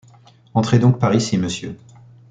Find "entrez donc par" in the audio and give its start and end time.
0.55-1.13